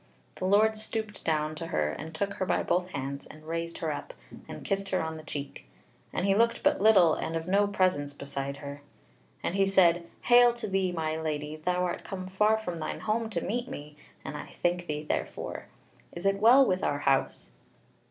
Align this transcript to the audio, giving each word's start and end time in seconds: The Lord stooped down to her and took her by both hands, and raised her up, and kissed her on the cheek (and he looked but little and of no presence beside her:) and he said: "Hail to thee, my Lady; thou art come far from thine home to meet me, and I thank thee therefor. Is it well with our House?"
The 0.37 0.45
Lord 0.45 0.77
stooped 0.77 1.23
down 1.23 1.53
to 1.53 1.67
her 1.67 1.91
and 1.91 2.15
took 2.15 2.33
her 2.41 2.45
by 2.47 2.63
both 2.63 2.87
hands, 2.87 3.27
and 3.27 3.43
raised 3.43 3.77
her 3.77 3.91
up, 3.91 4.15
and 4.47 4.65
kissed 4.65 4.89
her 4.89 4.99
on 4.99 5.15
the 5.15 5.21
cheek 5.21 5.67
(and 6.11 6.25
he 6.25 6.33
looked 6.33 6.63
but 6.63 6.81
little 6.81 7.13
and 7.13 7.35
of 7.35 7.47
no 7.47 7.67
presence 7.67 8.15
beside 8.15 8.57
her:) 8.65 8.81
and 9.43 9.53
he 9.53 9.67
said: 9.67 10.07
"Hail 10.23 10.53
to 10.53 10.67
thee, 10.67 10.91
my 10.91 11.17
Lady; 11.17 11.55
thou 11.55 11.83
art 11.85 12.03
come 12.03 12.25
far 12.25 12.57
from 12.57 12.79
thine 12.79 13.01
home 13.01 13.29
to 13.29 13.41
meet 13.41 13.67
me, 13.67 13.95
and 14.25 14.35
I 14.35 14.55
thank 14.63 14.87
thee 14.87 15.03
therefor. 15.03 15.67
Is 16.13 16.25
it 16.25 16.39
well 16.39 16.65
with 16.65 16.83
our 16.83 16.97
House?" 16.97 17.51